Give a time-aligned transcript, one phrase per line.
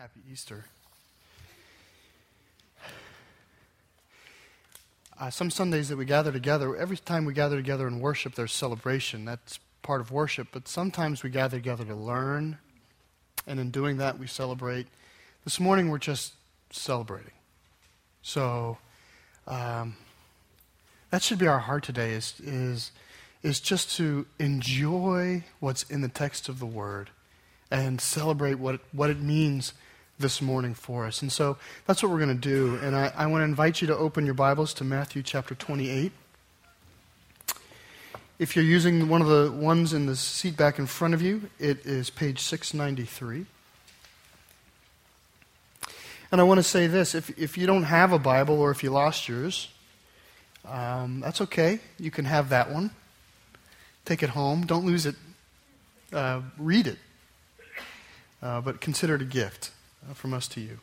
[0.00, 0.64] Happy Easter.
[5.20, 8.54] Uh, some Sundays that we gather together, every time we gather together in worship, there's
[8.54, 9.26] celebration.
[9.26, 10.48] That's part of worship.
[10.52, 12.56] But sometimes we gather together to learn,
[13.46, 14.86] and in doing that, we celebrate.
[15.44, 16.32] This morning, we're just
[16.70, 17.32] celebrating.
[18.22, 18.78] So,
[19.46, 19.98] um,
[21.10, 22.90] that should be our heart today is, is,
[23.42, 27.10] is just to enjoy what's in the text of the Word
[27.70, 29.74] and celebrate what, what it means
[30.20, 31.22] this morning for us.
[31.22, 31.56] And so
[31.86, 32.78] that's what we're going to do.
[32.82, 36.12] And I, I want to invite you to open your Bibles to Matthew chapter 28.
[38.38, 41.50] If you're using one of the ones in the seat back in front of you,
[41.58, 43.46] it is page 693.
[46.32, 48.82] And I want to say this if, if you don't have a Bible or if
[48.82, 49.68] you lost yours,
[50.64, 51.80] um, that's okay.
[51.98, 52.90] You can have that one.
[54.04, 54.64] Take it home.
[54.66, 55.16] Don't lose it.
[56.12, 56.98] Uh, read it.
[58.42, 59.70] Uh, but consider it a gift
[60.14, 60.78] from us to you.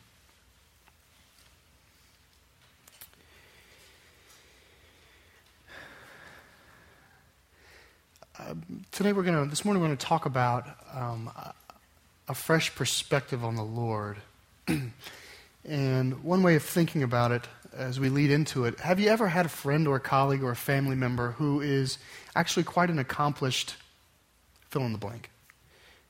[8.38, 8.54] Uh,
[8.92, 11.30] today we're going to, this morning we're going to talk about um,
[12.28, 14.16] a fresh perspective on the Lord.
[15.64, 19.28] and one way of thinking about it as we lead into it, have you ever
[19.28, 21.98] had a friend or a colleague or a family member who is
[22.36, 23.76] actually quite an accomplished
[24.68, 25.30] fill in the blank?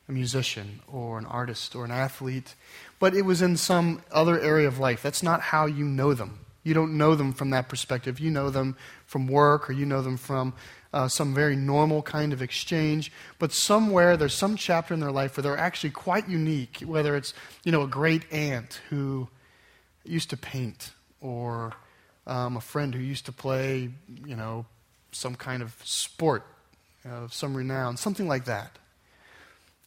[0.09, 2.55] A musician or an artist or an athlete,
[2.98, 5.03] but it was in some other area of life.
[5.03, 6.41] That's not how you know them.
[6.64, 8.20] You don't know them from that perspective.
[8.20, 10.55] You know them from work or you know them from
[10.92, 13.12] uh, some very normal kind of exchange.
[13.39, 17.34] But somewhere there's some chapter in their life where they're actually quite unique, whether it's,
[17.64, 19.29] you know, a great aunt who
[20.05, 21.73] used to paint or
[22.27, 23.91] um, a friend who used to play,
[24.27, 24.67] you know,
[25.12, 26.45] some kind of sport
[27.05, 28.79] of some renown, something like that.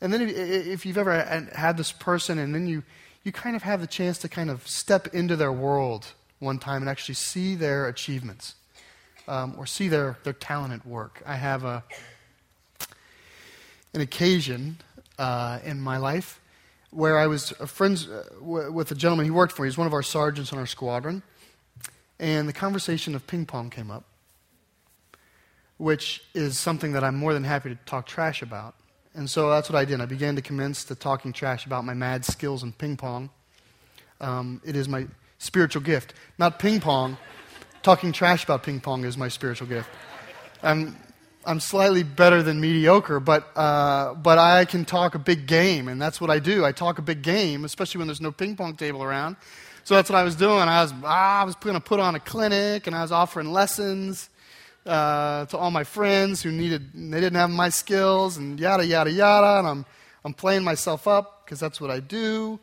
[0.02, 1.14] And then if, if you've ever
[1.54, 2.84] had this person and then you,
[3.24, 6.08] you kind of have the chance to kind of step into their world
[6.40, 8.56] one time and actually see their achievements
[9.28, 11.22] um, or see their, their talent at work.
[11.26, 11.84] I have a,
[13.94, 14.78] an occasion
[15.20, 16.40] uh, in my life
[16.90, 19.64] where I was friends uh, with a gentleman he worked for.
[19.64, 21.22] He was one of our sergeants on our squadron.
[22.20, 24.04] And the conversation of ping pong came up,
[25.78, 28.76] which is something that I'm more than happy to talk trash about.
[29.14, 30.00] And so that's what I did.
[30.00, 33.30] I began to commence to talking trash about my mad skills in ping pong.
[34.22, 35.08] Um, it is my
[35.38, 36.14] spiritual gift.
[36.38, 37.18] Not ping pong.
[37.84, 39.90] talking trash about ping pong is my spiritual gift.
[40.64, 40.96] I'm,
[41.46, 46.02] I'm slightly better than mediocre, but, uh, but I can talk a big game, and
[46.02, 46.64] that's what I do.
[46.64, 49.36] I talk a big game, especially when there's no ping pong table around.
[49.84, 50.70] So that's what I was doing.
[50.70, 53.52] I was, ah, I was going to put on a clinic, and I was offering
[53.52, 54.30] lessons
[54.86, 59.12] uh, to all my friends who needed, they didn't have my skills, and yada, yada,
[59.12, 59.60] yada.
[59.60, 59.86] And I'm,
[60.26, 62.60] I'm playing myself up because that's what I do.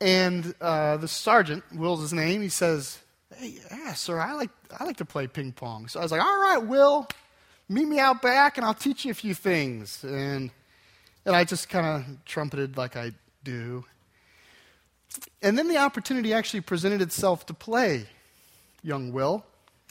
[0.00, 2.98] And uh, the sergeant, Will's his name, he says,
[3.36, 5.88] Hey, yeah, sir, I like, I like to play ping pong.
[5.88, 7.06] So I was like, All right, Will,
[7.68, 10.02] meet me out back and I'll teach you a few things.
[10.02, 10.50] And,
[11.26, 13.12] and I just kind of trumpeted like I
[13.44, 13.84] do.
[15.42, 18.06] And then the opportunity actually presented itself to play
[18.82, 19.44] young Will.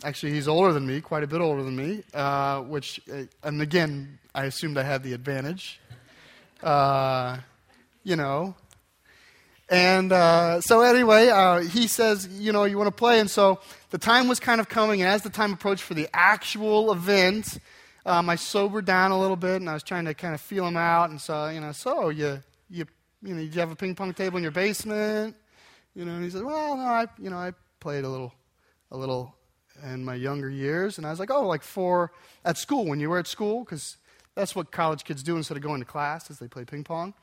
[0.04, 3.62] Actually, he's older than me, quite a bit older than me, uh, which, uh, and
[3.62, 5.80] again, I assumed I had the advantage.
[6.64, 7.38] Uh,
[8.04, 8.56] you know.
[9.70, 13.20] And uh, so, anyway, uh, he says, you know, you want to play.
[13.20, 13.60] And so
[13.92, 15.02] the time was kind of coming.
[15.02, 17.60] And as the time approached for the actual event,
[18.06, 20.68] um, I sobered down a little bit and I was trying to kind of feel
[20.68, 21.12] him out.
[21.12, 22.86] And so, you know, so you, you,
[23.22, 25.36] you know, you have a ping pong table in your basement?
[25.94, 28.34] You know, and he said, well, no, I, you know, I played a little,
[28.92, 29.36] a little
[29.84, 30.98] in my younger years.
[30.98, 32.12] And I was like, oh, like four
[32.46, 33.98] at school, when you were at school, because
[34.36, 37.14] that's what college kids do instead of going to class, is they play ping pong.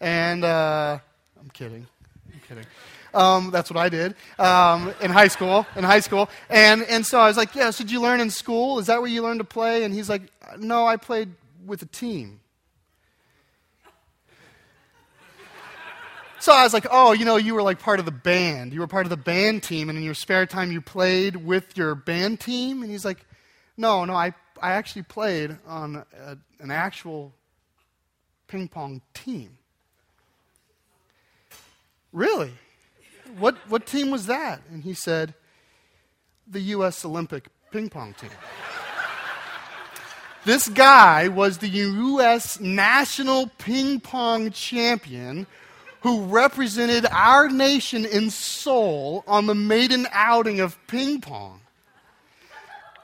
[0.00, 0.98] And uh,
[1.38, 1.86] I'm kidding.
[2.32, 2.66] I'm kidding.
[3.12, 5.66] Um, that's what I did um, in high school.
[5.76, 8.30] In high school, and and so I was like, "Yeah, so did you learn in
[8.30, 8.78] school?
[8.78, 10.22] Is that where you learned to play?" And he's like,
[10.58, 11.30] "No, I played
[11.66, 12.40] with a team."
[16.40, 18.72] So I was like, oh, you know, you were like part of the band.
[18.72, 21.76] You were part of the band team, and in your spare time, you played with
[21.76, 22.82] your band team?
[22.82, 23.26] And he's like,
[23.76, 27.34] no, no, I, I actually played on a, an actual
[28.48, 29.58] ping pong team.
[32.10, 32.52] Really?
[33.38, 34.62] What, what team was that?
[34.70, 35.34] And he said,
[36.48, 37.04] the U.S.
[37.04, 38.30] Olympic ping pong team.
[40.46, 42.58] this guy was the U.S.
[42.60, 45.46] national ping pong champion
[46.02, 51.60] who represented our nation in Seoul on the maiden outing of ping pong.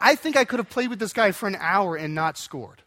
[0.00, 2.82] I think I could have played with this guy for an hour and not scored.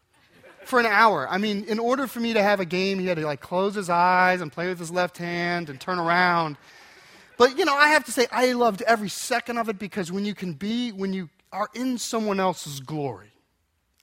[0.64, 1.28] for an hour.
[1.28, 3.74] I mean, in order for me to have a game, he had to like close
[3.74, 6.56] his eyes and play with his left hand and turn around.
[7.36, 10.24] But, you know, I have to say, I loved every second of it because when
[10.24, 13.32] you can be, when you are in someone else's glory,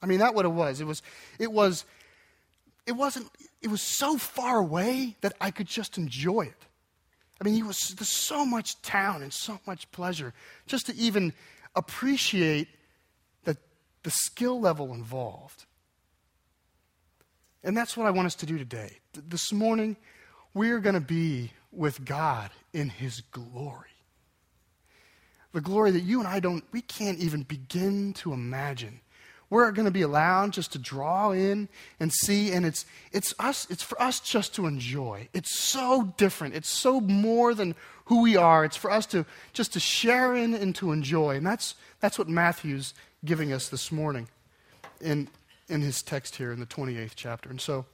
[0.02, 0.82] I mean, that what it was.
[0.82, 1.02] It was,
[1.40, 1.86] it was,
[2.86, 3.30] it wasn't,
[3.62, 6.66] it was so far away that I could just enjoy it.
[7.40, 10.34] I mean, he was, there's so much town and so much pleasure
[10.66, 11.34] just to even
[11.76, 12.68] appreciate
[13.44, 13.58] the,
[14.04, 15.66] the skill level involved.
[17.64, 18.98] And that's what I want us to do today.
[19.14, 19.98] This morning,
[20.54, 23.90] we're going to be with God in his glory.
[25.54, 29.02] The glory that you and I don't, we can't even begin to imagine.
[29.50, 33.66] We're going to be allowed just to draw in and see, and it's, it's us,
[33.70, 35.30] it's for us just to enjoy.
[35.34, 36.56] It's so different.
[36.56, 38.66] It's so more than who we are.
[38.66, 41.38] It's for us to just to share in and to enjoy.
[41.38, 44.28] And that's, that's what Matthew's giving us this morning
[45.00, 45.30] in,
[45.70, 47.50] in his text here in the 28th chapter.
[47.50, 47.86] And so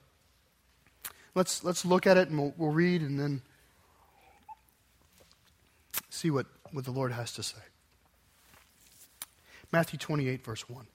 [1.36, 3.44] let's, let's look at it and we'll, we'll read and then
[6.10, 7.62] see what, what the Lord has to say.
[9.72, 10.86] Matthew 28, verse 1.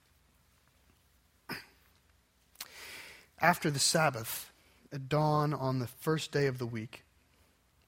[3.40, 4.52] After the Sabbath,
[4.92, 7.04] at dawn on the first day of the week,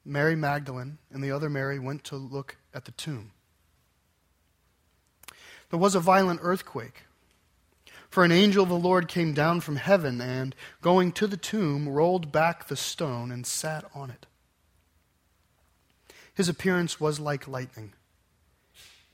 [0.05, 3.33] Mary Magdalene and the other Mary went to look at the tomb.
[5.71, 7.03] There was a violent earthquake,
[8.09, 11.89] for an angel of the Lord came down from heaven and, going to the tomb,
[11.89, 14.27] rolled back the stone and sat on it.
[16.33, 17.93] His appearance was like lightning,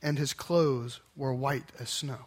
[0.02, 2.26] and his clothes were white as snow.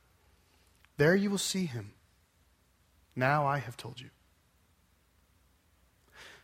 [1.01, 1.93] There you will see him.
[3.15, 4.11] Now I have told you.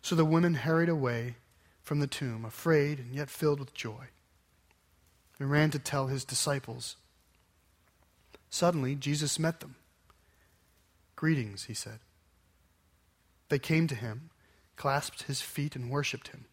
[0.01, 1.35] So the women hurried away
[1.83, 4.05] from the tomb, afraid and yet filled with joy,
[5.37, 6.95] and ran to tell his disciples.
[8.49, 9.75] Suddenly, Jesus met them.
[11.15, 11.99] Greetings, he said.
[13.49, 14.31] They came to him,
[14.75, 16.45] clasped his feet, and worshipped him.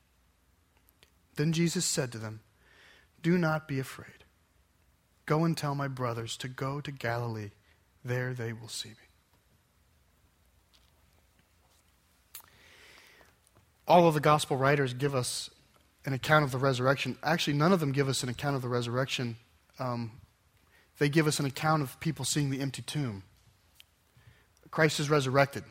[1.36, 2.40] Then Jesus said to them,
[3.22, 4.24] Do not be afraid.
[5.24, 7.52] Go and tell my brothers to go to Galilee.
[8.04, 8.96] There they will see me.
[13.86, 15.50] all of the gospel writers give us
[16.06, 17.16] an account of the resurrection.
[17.22, 19.36] Actually, none of them give us an account of the resurrection.
[19.78, 20.12] Um,
[20.98, 23.22] they give us an account of people seeing the empty tomb.
[24.70, 25.64] Christ is resurrected,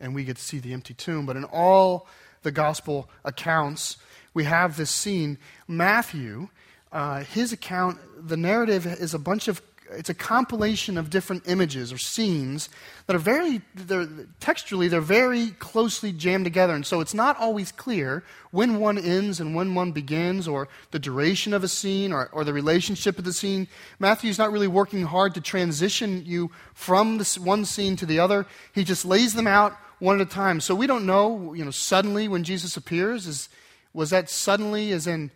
[0.00, 1.26] and we get to see the empty tomb.
[1.26, 2.06] But in all
[2.42, 3.96] the gospel accounts,
[4.34, 5.38] we have this scene.
[5.66, 6.48] Matthew,
[6.92, 9.60] uh, his account, the narrative is a bunch of
[9.90, 12.68] it's a compilation of different images or scenes
[13.06, 14.08] that are very they're,
[14.40, 16.74] textually they're very closely jammed together.
[16.74, 20.98] And so it's not always clear when one ends and when one begins or the
[20.98, 23.68] duration of a scene or, or the relationship of the scene.
[23.98, 28.46] Matthew's not really working hard to transition you from this one scene to the other.
[28.74, 30.60] He just lays them out one at a time.
[30.60, 33.48] So we don't know you know suddenly when jesus appears is
[33.92, 35.30] was that suddenly as in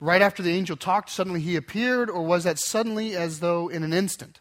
[0.00, 3.82] right after the angel talked, suddenly he appeared, or was that suddenly as though in
[3.82, 4.40] an instant?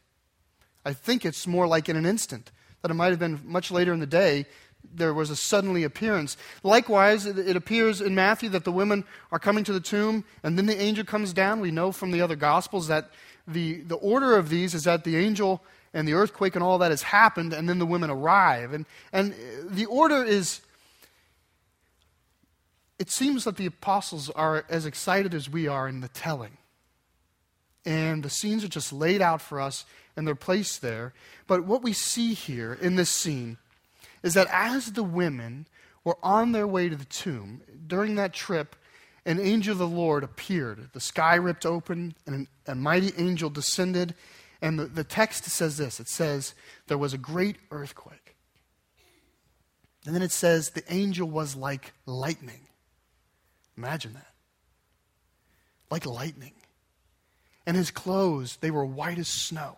[0.85, 3.93] I think it's more like in an instant, that it might have been much later
[3.93, 4.45] in the day.
[4.93, 6.37] There was a suddenly appearance.
[6.63, 10.65] Likewise, it appears in Matthew that the women are coming to the tomb, and then
[10.65, 11.59] the angel comes down.
[11.59, 13.09] We know from the other Gospels that
[13.47, 16.91] the, the order of these is that the angel and the earthquake and all that
[16.91, 18.71] has happened, and then the women arrive.
[18.73, 19.33] And, and
[19.63, 20.61] the order is
[22.99, 26.57] it seems that the apostles are as excited as we are in the telling.
[27.85, 29.85] And the scenes are just laid out for us
[30.15, 31.13] and they're placed there.
[31.45, 33.57] But what we see here in this scene
[34.23, 35.67] is that as the women
[36.03, 38.75] were on their way to the tomb, during that trip,
[39.27, 40.89] an angel of the Lord appeared.
[40.93, 44.15] The sky ripped open, and a mighty angel descended.
[44.61, 46.55] And the, the text says this it says,
[46.87, 48.35] There was a great earthquake.
[50.05, 52.66] And then it says, The angel was like lightning.
[53.77, 54.33] Imagine that.
[55.91, 56.53] Like lightning.
[57.65, 59.77] And his clothes, they were white as snow.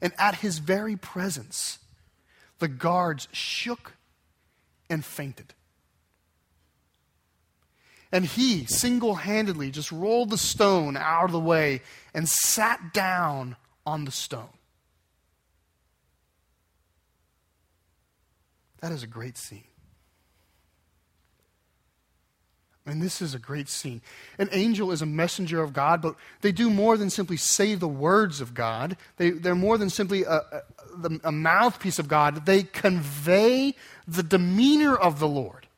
[0.00, 1.78] And at his very presence,
[2.58, 3.94] the guards shook
[4.90, 5.54] and fainted.
[8.10, 11.80] And he single handedly just rolled the stone out of the way
[12.12, 13.56] and sat down
[13.86, 14.50] on the stone.
[18.80, 19.71] That is a great scene.
[22.84, 24.00] And this is a great scene.
[24.38, 27.86] An angel is a messenger of God, but they do more than simply say the
[27.86, 28.96] words of God.
[29.18, 32.44] They, they're more than simply a, a, a mouthpiece of God.
[32.44, 33.76] They convey
[34.08, 35.68] the demeanor of the Lord.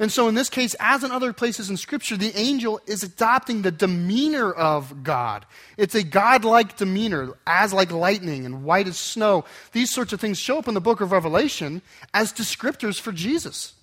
[0.00, 3.62] And so, in this case, as in other places in Scripture, the angel is adopting
[3.62, 5.44] the demeanor of God.
[5.76, 9.44] It's a godlike demeanor, as like lightning and white as snow.
[9.72, 11.82] These sorts of things show up in the book of Revelation
[12.14, 13.74] as descriptors for Jesus.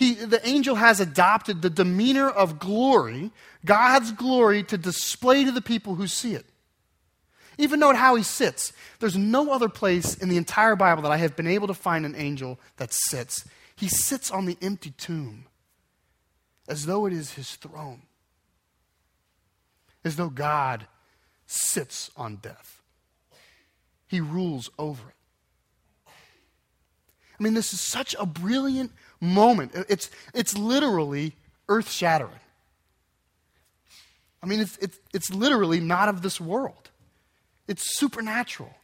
[0.00, 3.32] He, the angel has adopted the demeanor of glory,
[3.66, 6.46] God's glory, to display to the people who see it.
[7.58, 8.72] Even note how he sits.
[8.98, 12.06] There's no other place in the entire Bible that I have been able to find
[12.06, 13.44] an angel that sits.
[13.76, 15.44] He sits on the empty tomb
[16.66, 18.00] as though it is his throne,
[20.02, 20.86] as though God
[21.44, 22.80] sits on death.
[24.06, 25.14] He rules over it.
[27.38, 29.72] I mean, this is such a brilliant moment.
[29.88, 31.34] It's, it's literally
[31.68, 32.32] earth shattering.
[34.42, 36.90] I mean, it's, it's, it's literally not of this world,
[37.68, 38.74] it's supernatural.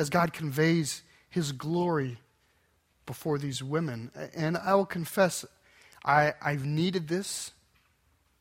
[0.00, 2.16] as God conveys his glory
[3.04, 4.10] before these women.
[4.34, 5.44] And I will confess,
[6.04, 7.52] I, I've needed this,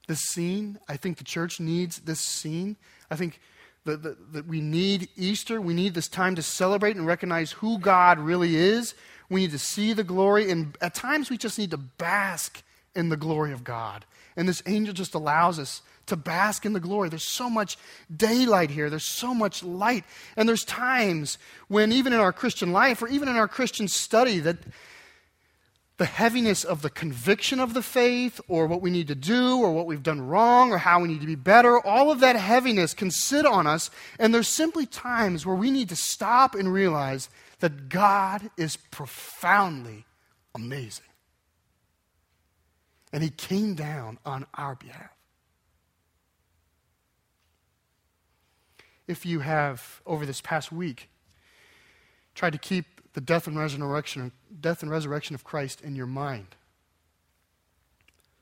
[0.07, 0.79] this scene.
[0.88, 2.77] I think the church needs this scene.
[3.11, 3.41] I think
[3.86, 5.59] that we need Easter.
[5.59, 8.93] We need this time to celebrate and recognize who God really is.
[9.29, 10.51] We need to see the glory.
[10.51, 12.62] And at times we just need to bask
[12.95, 14.05] in the glory of God.
[14.36, 17.09] And this angel just allows us to bask in the glory.
[17.09, 17.77] There's so much
[18.15, 20.03] daylight here, there's so much light.
[20.36, 24.39] And there's times when, even in our Christian life or even in our Christian study,
[24.39, 24.57] that
[25.99, 29.71] the heaviness of the conviction of the faith or what we need to do or
[29.71, 32.95] what we've done wrong or how we need to be better, all of that heaviness
[32.95, 33.91] can sit on us.
[34.17, 37.29] And there's simply times where we need to stop and realize
[37.59, 40.05] that God is profoundly
[40.55, 41.05] amazing.
[43.13, 45.11] And He came down on our behalf.
[49.09, 51.09] if you have, over this past week,
[52.35, 56.55] tried to keep the death and resurrection, death and resurrection of Christ in your mind.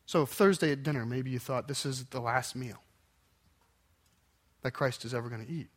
[0.05, 2.81] So, Thursday at dinner, maybe you thought this is the last meal
[4.61, 5.67] that Christ is ever going to eat.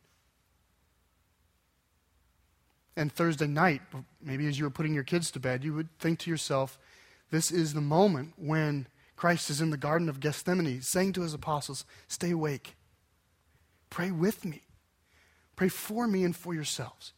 [2.95, 3.81] And Thursday night,
[4.21, 6.77] maybe as you were putting your kids to bed, you would think to yourself,
[7.29, 11.33] this is the moment when Christ is in the Garden of Gethsemane saying to his
[11.33, 12.75] apostles, Stay awake,
[13.89, 14.63] pray with me.
[15.55, 17.13] Pray for me and for yourselves.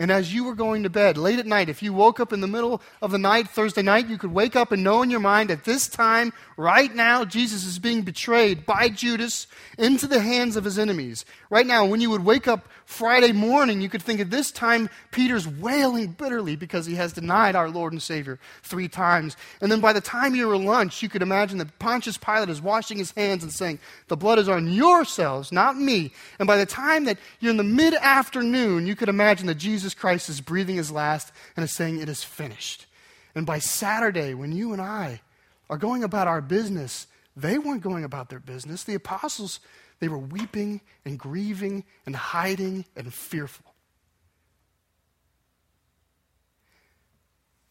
[0.00, 2.40] And as you were going to bed late at night, if you woke up in
[2.40, 5.20] the middle of the night, Thursday night, you could wake up and know in your
[5.20, 10.56] mind at this time, right now, Jesus is being betrayed by Judas into the hands
[10.56, 11.26] of his enemies.
[11.50, 14.88] Right now, when you would wake up Friday morning, you could think at this time,
[15.10, 19.36] Peter's wailing bitterly because he has denied our Lord and Savior three times.
[19.60, 22.60] And then by the time you were lunch, you could imagine that Pontius Pilate is
[22.60, 23.78] washing his hands and saying,
[24.08, 26.12] The blood is on yourselves, not me.
[26.38, 29.80] And by the time that you're in the mid afternoon, you could imagine that Jesus
[29.80, 32.86] Jesus Christ is breathing his last and is saying, It is finished.
[33.34, 35.20] And by Saturday, when you and I
[35.70, 38.84] are going about our business, they weren't going about their business.
[38.84, 39.58] The apostles,
[40.00, 43.74] they were weeping and grieving and hiding and fearful.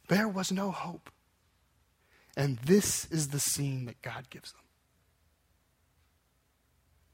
[0.07, 1.09] There was no hope.
[2.37, 4.61] And this is the scene that God gives them.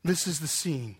[0.03, 0.97] This is the scene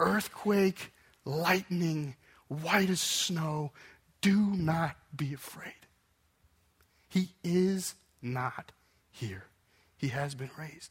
[0.00, 0.92] earthquake,
[1.24, 2.14] lightning,
[2.48, 3.72] white as snow.
[4.20, 5.72] Do not be afraid.
[7.08, 8.72] He is not
[9.10, 9.44] here,
[9.96, 10.90] he has been raised.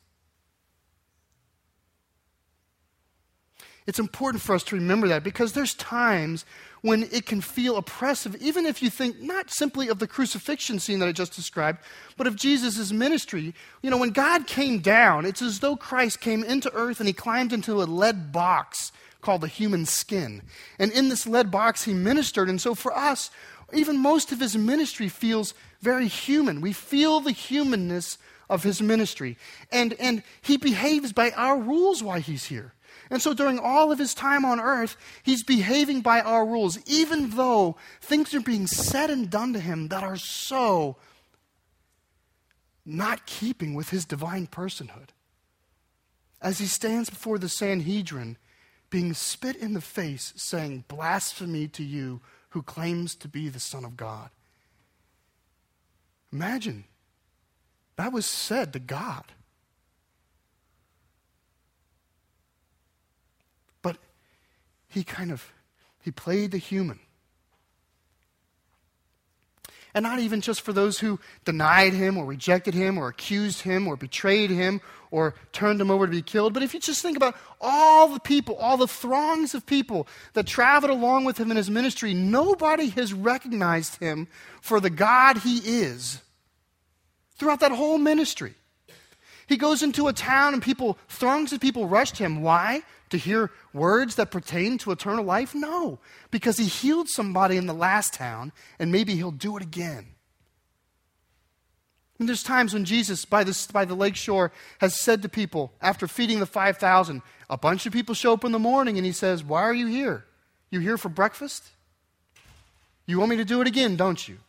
[3.88, 6.46] It's important for us to remember that because there's times
[6.82, 11.00] when it can feel oppressive, even if you think not simply of the crucifixion scene
[11.00, 11.80] that I just described,
[12.18, 13.56] but of Jesus' ministry.
[13.82, 17.14] You know, when God came down, it's as though Christ came into earth and he
[17.14, 18.92] climbed into a lead box
[19.22, 20.44] called the human skin.
[20.78, 22.50] And in this lead box, he ministered.
[22.50, 23.32] And so for us,
[23.74, 26.62] even most of his ministry feels very human.
[26.62, 28.18] We feel the humanness
[28.50, 29.38] of his ministry.
[29.72, 32.74] And, and he behaves by our rules while he's here.
[33.10, 37.32] And so during all of his time on earth, he's behaving by our rules, even
[37.32, 40.98] though things are being said and done to him that are so
[42.86, 45.10] not keeping with his divine personhood.
[46.42, 48.38] As he stands before the Sanhedrin,
[48.90, 53.84] being spit in the face, saying, Blasphemy to you who claims to be the Son
[53.84, 54.30] of God.
[56.32, 56.86] Imagine
[57.98, 59.26] that was said to God.
[63.82, 63.98] But
[64.88, 65.52] he kind of
[66.02, 67.00] he played the human.
[69.94, 73.88] And not even just for those who denied him or rejected him or accused him
[73.88, 74.80] or betrayed him
[75.10, 78.20] or turned him over to be killed, but if you just think about all the
[78.20, 82.90] people, all the throngs of people that traveled along with him in his ministry, nobody
[82.90, 84.28] has recognized him
[84.62, 86.22] for the God he is
[87.38, 88.54] throughout that whole ministry.
[89.48, 92.42] He goes into a town and people, throngs of people rush to him.
[92.42, 92.84] Why?
[93.10, 95.56] To hear words that pertain to eternal life?
[95.56, 96.00] No,
[96.30, 100.08] because he healed somebody in the last town and maybe he'll do it again.
[102.20, 105.72] And there's times when Jesus, by, this, by the lake shore, has said to people
[105.82, 109.12] after feeding the 5,000, a bunch of people show up in the morning and he
[109.12, 110.26] says, Why are you here?
[110.70, 111.64] You here for breakfast?
[113.06, 114.40] You want me to do it again, don't you?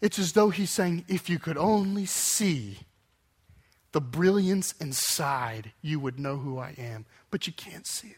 [0.00, 2.78] It's as though he's saying, if you could only see
[3.92, 7.06] the brilliance inside, you would know who I am.
[7.30, 8.16] But you can't see it.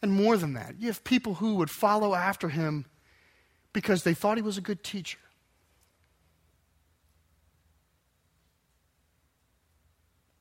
[0.00, 2.84] And more than that, you have people who would follow after him
[3.72, 5.18] because they thought he was a good teacher.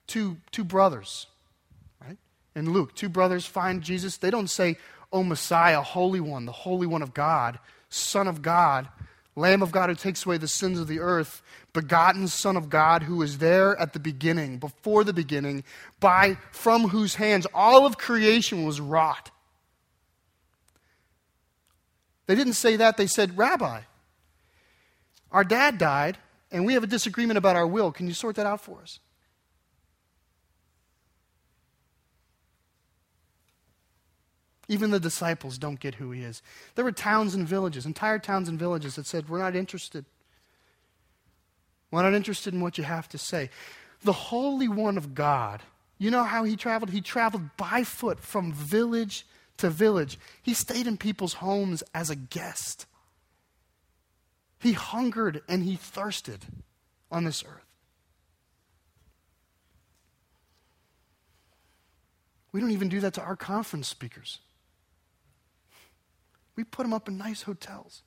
[0.06, 1.28] Two, two brothers,
[2.00, 2.18] right?
[2.56, 4.18] In Luke, two brothers find Jesus.
[4.18, 4.78] They don't say,
[5.12, 8.88] O Messiah, Holy One, the Holy One of God, Son of God,
[9.38, 13.04] Lamb of God who takes away the sins of the earth, begotten Son of God
[13.04, 15.64] who is there at the beginning, before the beginning,
[16.00, 19.30] by from whose hands all of creation was wrought.
[22.26, 23.82] They didn't say that, they said, Rabbi,
[25.32, 26.18] our dad died,
[26.52, 27.92] and we have a disagreement about our will.
[27.92, 29.00] Can you sort that out for us?
[34.68, 36.42] Even the disciples don't get who he is.
[36.76, 40.06] There were towns and villages, entire towns and villages that said, We're not interested.
[41.90, 43.50] We're not interested in what you have to say.
[44.04, 45.64] The Holy One of God,
[45.98, 46.90] you know how he traveled?
[46.90, 49.26] He traveled by foot from village
[49.58, 50.20] to village.
[50.42, 52.86] He stayed in people's homes as a guest.
[54.60, 56.46] He hungered and he thirsted
[57.10, 57.64] on this earth.
[62.52, 64.40] We don't even do that to our conference speakers.
[66.58, 68.02] We put them up in nice hotels.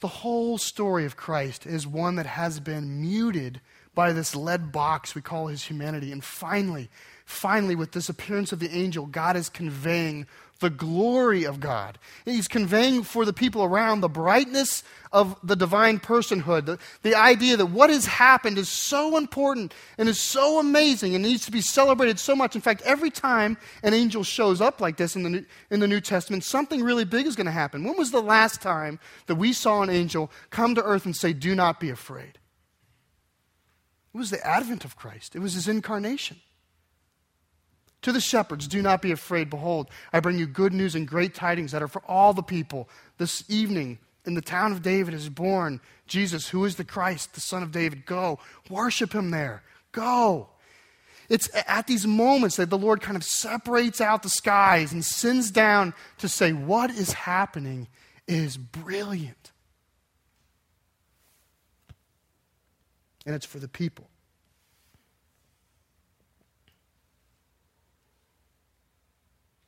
[0.00, 3.62] The whole story of Christ is one that has been muted
[3.94, 6.12] by this lead box we call his humanity.
[6.12, 6.90] And finally,
[7.24, 10.26] finally, with this appearance of the angel, God is conveying
[10.60, 11.98] the glory of God.
[12.24, 17.56] He's conveying for the people around the brightness of the divine personhood, the, the idea
[17.56, 21.60] that what has happened is so important and is so amazing and needs to be
[21.60, 22.54] celebrated so much.
[22.54, 25.88] In fact, every time an angel shows up like this in the New, in the
[25.88, 27.84] New Testament, something really big is going to happen.
[27.84, 31.32] When was the last time that we saw an angel come to earth and say,
[31.32, 32.38] Do not be afraid?
[34.14, 36.38] It was the advent of Christ, it was his incarnation.
[38.02, 39.50] To the shepherds, do not be afraid.
[39.50, 42.88] Behold, I bring you good news and great tidings that are for all the people.
[43.18, 47.40] This evening, in the town of David, is born Jesus, who is the Christ, the
[47.40, 48.06] Son of David.
[48.06, 48.38] Go,
[48.70, 49.62] worship him there.
[49.92, 50.50] Go.
[51.28, 55.50] It's at these moments that the Lord kind of separates out the skies and sends
[55.50, 57.88] down to say, What is happening
[58.28, 59.50] is brilliant.
[63.24, 64.08] And it's for the people.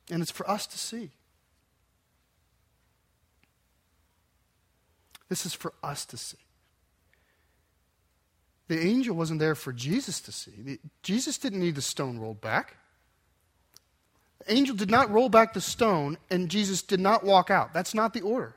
[0.09, 1.11] And it's for us to see.
[5.29, 6.37] This is for us to see.
[8.67, 10.53] The angel wasn't there for Jesus to see.
[10.57, 12.77] The, Jesus didn't need the stone rolled back.
[14.39, 17.73] The angel did not roll back the stone, and Jesus did not walk out.
[17.73, 18.55] That's not the order.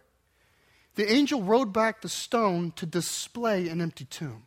[0.95, 4.45] The angel rolled back the stone to display an empty tomb.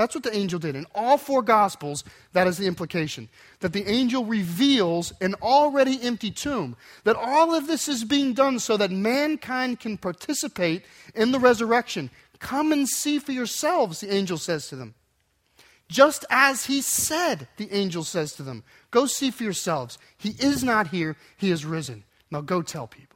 [0.00, 0.76] That's what the angel did.
[0.76, 3.28] In all four Gospels, that is the implication.
[3.58, 6.74] That the angel reveals an already empty tomb.
[7.04, 12.08] That all of this is being done so that mankind can participate in the resurrection.
[12.38, 14.94] Come and see for yourselves, the angel says to them.
[15.86, 19.98] Just as he said, the angel says to them, Go see for yourselves.
[20.16, 22.04] He is not here, he is risen.
[22.30, 23.09] Now go tell people.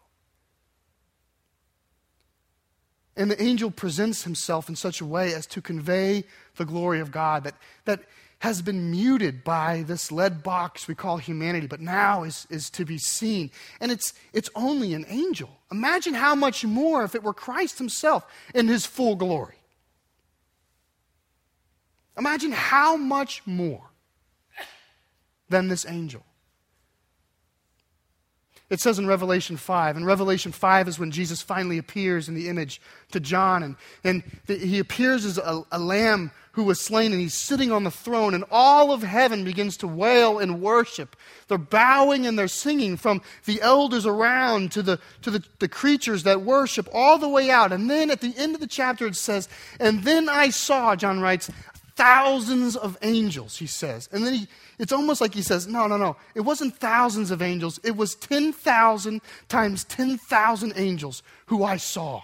[3.16, 6.24] And the angel presents himself in such a way as to convey
[6.56, 8.00] the glory of God that, that
[8.40, 12.84] has been muted by this lead box we call humanity, but now is, is to
[12.84, 13.50] be seen.
[13.80, 15.50] And it's, it's only an angel.
[15.70, 19.56] Imagine how much more if it were Christ himself in his full glory.
[22.18, 23.90] Imagine how much more
[25.48, 26.22] than this angel.
[28.74, 29.96] It says in Revelation 5.
[29.96, 32.80] And Revelation 5 is when Jesus finally appears in the image
[33.12, 33.62] to John.
[33.62, 37.72] And, and the, he appears as a, a lamb who was slain, and he's sitting
[37.72, 41.16] on the throne, and all of heaven begins to wail and worship.
[41.48, 46.22] They're bowing and they're singing from the elders around to, the, to the, the creatures
[46.24, 47.72] that worship all the way out.
[47.72, 49.48] And then at the end of the chapter, it says,
[49.80, 51.50] And then I saw, John writes,
[51.96, 54.08] thousands of angels, he says.
[54.12, 56.16] And then he, it's almost like he says, no, no, no.
[56.34, 57.78] It wasn't thousands of angels.
[57.84, 62.22] It was 10,000 times 10,000 angels who I saw.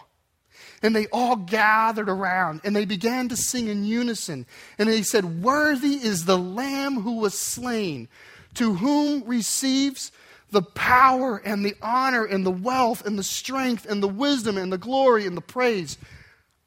[0.82, 4.46] And they all gathered around and they began to sing in unison.
[4.78, 8.08] And they said, Worthy is the Lamb who was slain,
[8.54, 10.10] to whom receives
[10.50, 14.72] the power and the honor and the wealth and the strength and the wisdom and
[14.72, 15.96] the glory and the praise.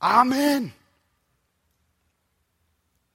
[0.02, 0.74] Amen.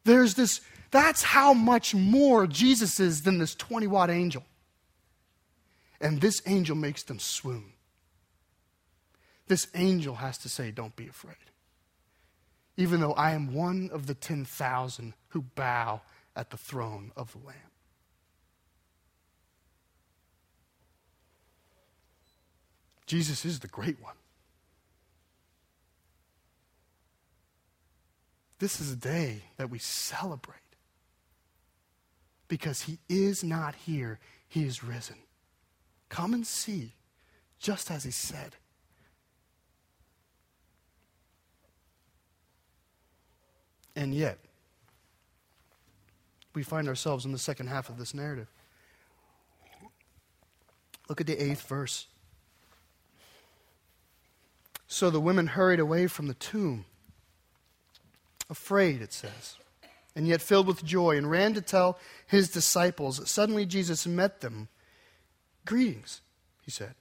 [0.08, 4.42] There's this, that's how much more Jesus is than this 20 watt angel.
[6.00, 7.74] And this angel makes them swoon.
[9.48, 11.36] This angel has to say, Don't be afraid.
[12.78, 16.00] Even though I am one of the 10,000 who bow
[16.34, 17.56] at the throne of the Lamb.
[23.04, 24.16] Jesus is the great one.
[28.58, 30.56] This is a day that we celebrate
[32.48, 34.18] because he is not here,
[34.48, 35.16] he is risen.
[36.08, 36.94] Come and see,
[37.60, 38.56] just as he said.
[43.94, 44.38] And yet,
[46.54, 48.48] we find ourselves in the second half of this narrative.
[51.08, 52.06] Look at the eighth verse.
[54.86, 56.86] So the women hurried away from the tomb
[58.50, 59.56] afraid, it says,
[60.14, 63.28] and yet filled with joy, and ran to tell his disciples.
[63.30, 64.68] Suddenly Jesus met them.
[65.64, 66.22] Greetings,
[66.62, 66.94] he said.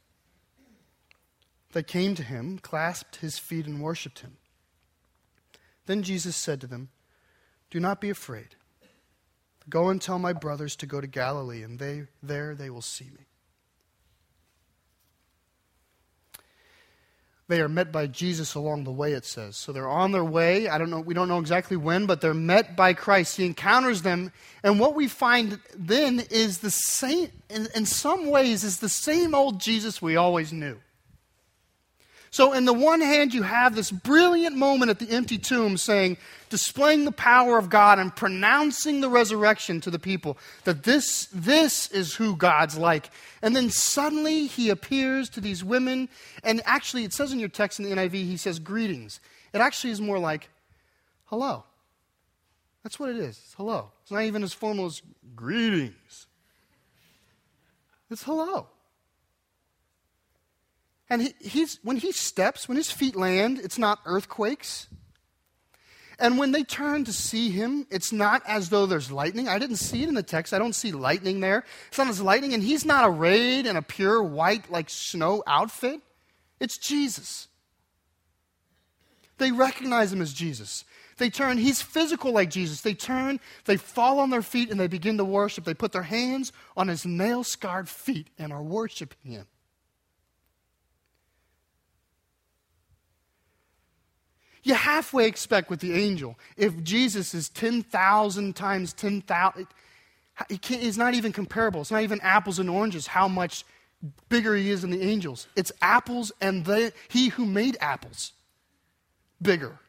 [1.73, 4.37] They came to him, clasped his feet, and worshipped him.
[5.85, 6.89] Then Jesus said to them,
[7.69, 8.55] Do not be afraid.
[9.69, 13.05] Go and tell my brothers to go to Galilee, and they, there they will see
[13.05, 13.26] me.
[17.49, 19.55] They are met by Jesus along the way, it says.
[19.55, 20.67] So they're on their way.
[20.67, 23.37] I don't know, we don't know exactly when, but they're met by Christ.
[23.37, 24.33] He encounters them.
[24.63, 29.33] And what we find then is the same, in, in some ways, is the same
[29.33, 30.77] old Jesus we always knew.
[32.37, 36.17] So, in the one hand, you have this brilliant moment at the empty tomb saying,
[36.51, 41.89] displaying the power of God and pronouncing the resurrection to the people that this, this
[41.89, 43.09] is who God's like.
[43.41, 46.09] And then suddenly he appears to these women,
[46.43, 49.19] and actually, it says in your text in the NIV, he says, greetings.
[49.51, 50.47] It actually is more like,
[51.25, 51.63] hello.
[52.83, 53.41] That's what it is.
[53.45, 53.89] It's hello.
[54.03, 55.01] It's not even as formal as
[55.35, 56.27] greetings,
[58.11, 58.67] it's hello.
[61.09, 64.87] And he, he's, when he steps, when his feet land, it's not earthquakes.
[66.19, 69.47] And when they turn to see him, it's not as though there's lightning.
[69.47, 70.53] I didn't see it in the text.
[70.53, 71.63] I don't see lightning there.
[71.89, 76.01] It's not as lightning, and he's not arrayed in a pure white, like snow outfit.
[76.59, 77.47] It's Jesus.
[79.37, 80.85] They recognize him as Jesus.
[81.17, 82.81] They turn, he's physical like Jesus.
[82.81, 85.65] They turn, they fall on their feet, and they begin to worship.
[85.65, 89.45] They put their hands on his nail scarred feet and are worshiping him.
[94.67, 96.37] You halfway expect with the angel.
[96.57, 99.65] If Jesus is 10,000 times 10,000,
[100.61, 101.79] he's not even comparable.
[101.79, 103.63] It's not even apples and oranges how much
[104.27, 105.47] bigger he is than the angels.
[105.55, 108.33] It's apples and the, he who made apples
[109.41, 109.79] bigger.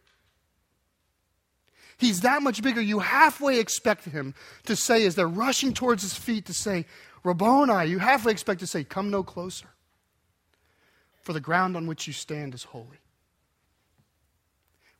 [1.96, 2.80] He's that much bigger.
[2.80, 4.32] You halfway expect him
[4.66, 6.86] to say, as they're rushing towards his feet, to say,
[7.24, 9.66] Rabboni, you halfway expect to say, Come no closer.
[11.22, 13.00] For the ground on which you stand is holy.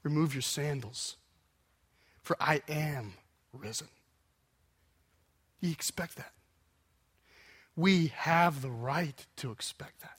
[0.09, 1.19] Remove your sandals,
[2.23, 3.13] for I am
[3.53, 3.89] risen.
[5.61, 6.33] You expect that.
[7.77, 10.17] We have the right to expect that.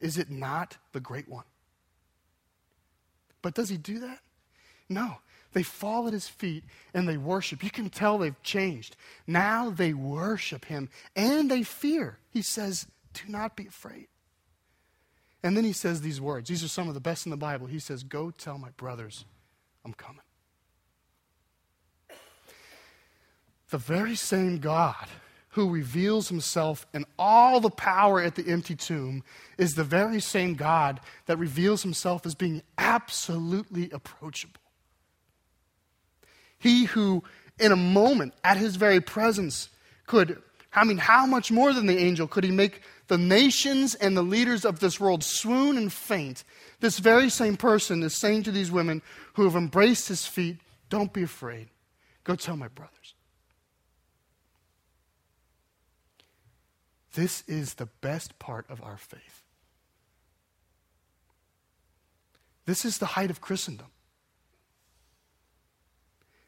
[0.00, 1.46] Is it not the great one?
[3.42, 4.20] But does he do that?
[4.88, 5.16] No.
[5.52, 6.62] They fall at his feet
[6.94, 7.64] and they worship.
[7.64, 8.94] You can tell they've changed.
[9.26, 12.18] Now they worship him and they fear.
[12.32, 14.06] He says, Do not be afraid.
[15.42, 16.48] And then he says these words.
[16.48, 17.66] These are some of the best in the Bible.
[17.66, 19.24] He says, Go tell my brothers
[19.84, 20.20] I'm coming.
[23.70, 25.06] The very same God
[25.50, 29.22] who reveals himself in all the power at the empty tomb
[29.58, 34.60] is the very same God that reveals himself as being absolutely approachable.
[36.58, 37.24] He who,
[37.58, 39.70] in a moment, at his very presence,
[40.06, 40.40] could
[40.72, 44.22] I mean, how much more than the angel could he make the nations and the
[44.22, 46.44] leaders of this world swoon and faint?
[46.78, 49.02] This very same person is saying to these women
[49.34, 51.68] who have embraced his feet, Don't be afraid.
[52.22, 53.14] Go tell my brothers.
[57.14, 59.42] This is the best part of our faith.
[62.66, 63.88] This is the height of Christendom.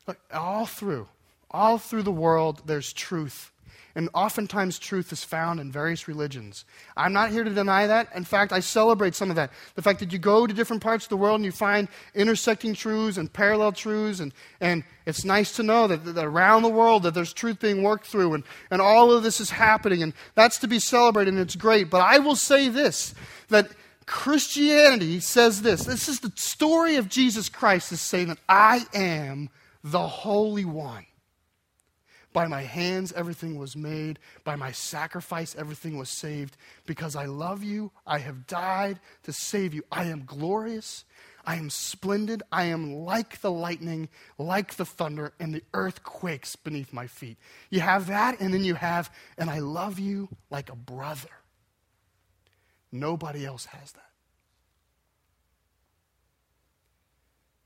[0.06, 1.08] Look, all through,
[1.50, 3.51] all through the world, there's truth.
[3.94, 6.64] And oftentimes, truth is found in various religions.
[6.96, 8.08] I'm not here to deny that.
[8.14, 9.50] In fact, I celebrate some of that.
[9.74, 12.74] The fact that you go to different parts of the world and you find intersecting
[12.74, 17.02] truths and parallel truths, and, and it's nice to know that, that around the world
[17.02, 20.58] that there's truth being worked through, and, and all of this is happening, and that's
[20.60, 21.90] to be celebrated, and it's great.
[21.90, 23.14] But I will say this
[23.48, 23.68] that
[24.06, 25.84] Christianity says this.
[25.84, 29.50] This is the story of Jesus Christ is saying that I am
[29.84, 31.06] the Holy One.
[32.32, 34.18] By my hands, everything was made.
[34.44, 36.56] By my sacrifice, everything was saved.
[36.86, 39.82] Because I love you, I have died to save you.
[39.92, 41.04] I am glorious.
[41.44, 42.42] I am splendid.
[42.50, 47.36] I am like the lightning, like the thunder, and the earth quakes beneath my feet.
[47.68, 51.28] You have that, and then you have, and I love you like a brother.
[52.92, 54.10] Nobody else has that.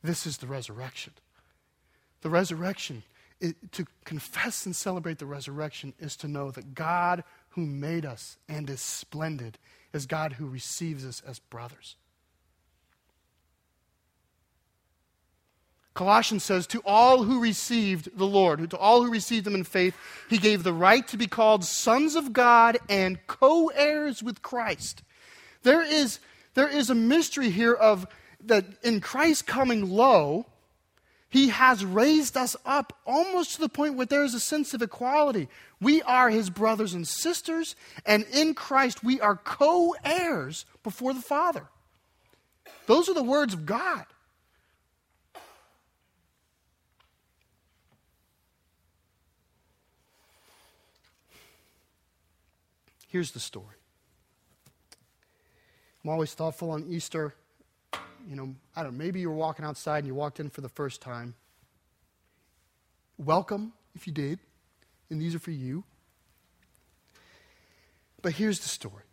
[0.02, 1.12] This is the resurrection.
[2.22, 3.02] The resurrection
[3.40, 8.38] it, to confess and celebrate the resurrection is to know that God who made us
[8.48, 9.58] and is splendid
[9.92, 11.96] is God who receives us as brothers.
[15.96, 19.96] Colossians says, To all who received the Lord, to all who received him in faith,
[20.28, 25.02] he gave the right to be called sons of God and co heirs with Christ.
[25.62, 26.20] There is,
[26.54, 28.06] there is a mystery here of
[28.44, 30.46] that in Christ coming low,
[31.36, 34.80] he has raised us up almost to the point where there is a sense of
[34.80, 35.48] equality.
[35.82, 41.20] We are his brothers and sisters, and in Christ we are co heirs before the
[41.20, 41.66] Father.
[42.86, 44.06] Those are the words of God.
[53.08, 53.76] Here's the story.
[56.02, 57.34] I'm always thoughtful on Easter
[58.28, 60.60] you know, I don't know, maybe you were walking outside and you walked in for
[60.60, 61.34] the first time.
[63.18, 64.40] Welcome if you did,
[65.10, 65.84] and these are for you.
[68.20, 69.04] But here's the story.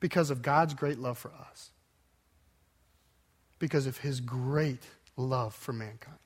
[0.00, 1.70] Because of God's great love for us,
[3.58, 4.82] because of his great
[5.16, 6.16] love for mankind,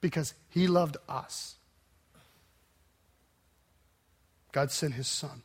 [0.00, 1.56] because he loved us,
[4.52, 5.42] God sent his son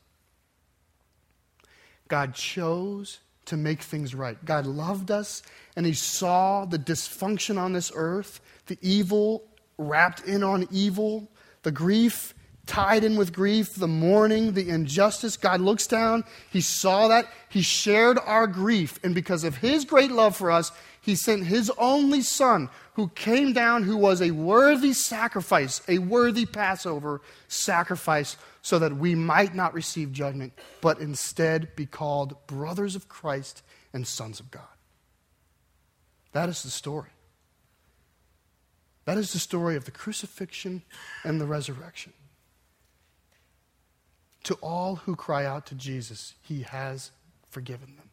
[2.07, 4.43] God chose to make things right.
[4.43, 5.41] God loved us,
[5.75, 9.43] and He saw the dysfunction on this earth, the evil
[9.77, 11.29] wrapped in on evil,
[11.63, 12.33] the grief
[12.65, 15.37] tied in with grief, the mourning, the injustice.
[15.37, 20.11] God looks down, He saw that, He shared our grief, and because of His great
[20.11, 24.93] love for us, He sent His only Son, who came down, who was a worthy
[24.93, 30.51] sacrifice, a worthy Passover sacrifice so that we might not receive judgment,
[30.81, 33.61] but instead be called brothers of Christ
[33.93, 34.63] and sons of God.
[36.31, 37.11] That is the story.
[39.05, 40.81] That is the story of the crucifixion
[41.23, 42.13] and the resurrection.
[44.45, 47.11] To all who cry out to Jesus, he has
[47.51, 48.09] forgiven them.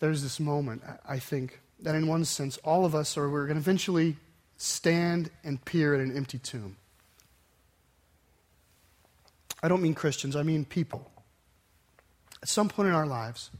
[0.00, 3.56] There's this moment, I think, that in one sense, all of us are, we're going
[3.56, 4.16] to eventually
[4.56, 6.76] stand and peer at an empty tomb.
[9.62, 11.10] I don't mean Christians, I mean people.
[12.42, 13.50] At some point in our lives,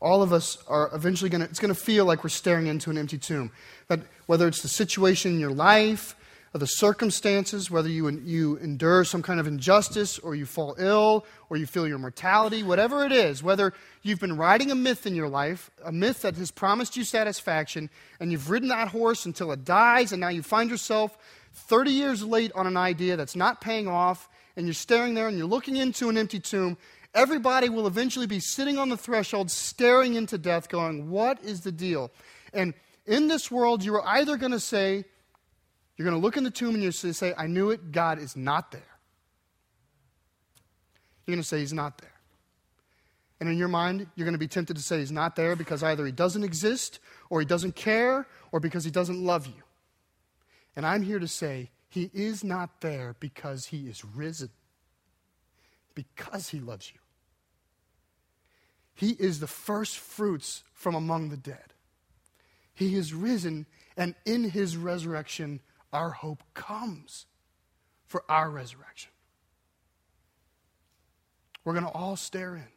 [0.00, 2.90] all of us are eventually going to, it's going to feel like we're staring into
[2.90, 3.50] an empty tomb.
[3.88, 6.14] That whether it's the situation in your life,
[6.54, 11.26] of the circumstances, whether you, you endure some kind of injustice or you fall ill
[11.50, 15.14] or you feel your mortality, whatever it is, whether you've been riding a myth in
[15.14, 19.52] your life, a myth that has promised you satisfaction, and you've ridden that horse until
[19.52, 21.18] it dies, and now you find yourself
[21.52, 25.36] 30 years late on an idea that's not paying off, and you're staring there and
[25.36, 26.76] you're looking into an empty tomb,
[27.14, 31.72] everybody will eventually be sitting on the threshold staring into death, going, What is the
[31.72, 32.10] deal?
[32.52, 32.74] And
[33.06, 35.04] in this world, you are either going to say,
[35.98, 37.90] you're going to look in the tomb and you're going to say, I knew it,
[37.90, 38.80] God is not there.
[41.26, 42.12] You're going to say, He's not there.
[43.40, 45.82] And in your mind, you're going to be tempted to say He's not there because
[45.82, 49.62] either He doesn't exist, or He doesn't care, or because He doesn't love you.
[50.76, 54.50] And I'm here to say, He is not there because He is risen,
[55.94, 57.00] because He loves you.
[58.94, 61.74] He is the first fruits from among the dead.
[62.74, 65.60] He is risen, and in his resurrection,
[65.92, 67.26] our hope comes
[68.06, 69.10] for our resurrection.
[71.64, 72.68] We're going to all stare in.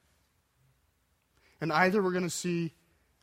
[1.61, 2.73] And either we're going to see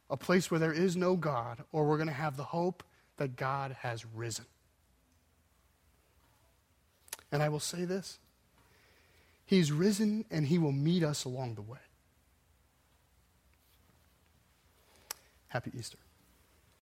[0.09, 2.83] a place where there is no God, or we're going to have the hope
[3.18, 4.46] that God has risen.
[7.31, 8.18] And I will say this
[9.44, 11.79] He's risen, and He will meet us along the way.
[15.48, 15.98] Happy Easter.